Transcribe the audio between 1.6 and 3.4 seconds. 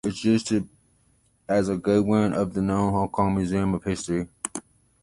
a godown of the Hong Kong